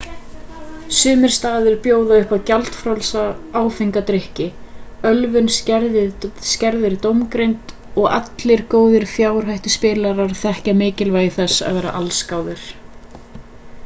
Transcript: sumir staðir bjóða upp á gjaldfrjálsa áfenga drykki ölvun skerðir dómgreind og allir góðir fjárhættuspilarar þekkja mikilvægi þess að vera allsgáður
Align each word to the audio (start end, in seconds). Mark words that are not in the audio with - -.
sumir 0.99 1.33
staðir 1.33 1.75
bjóða 1.87 2.15
upp 2.21 2.31
á 2.35 2.37
gjaldfrjálsa 2.49 3.25
áfenga 3.61 4.03
drykki 4.07 4.47
ölvun 5.11 5.51
skerðir 5.57 6.97
dómgreind 7.05 7.75
og 7.91 8.09
allir 8.17 8.67
góðir 8.75 9.07
fjárhættuspilarar 9.15 10.35
þekkja 10.45 10.79
mikilvægi 10.83 11.35
þess 11.41 11.65
að 11.71 11.79
vera 11.81 11.97
allsgáður 12.03 12.65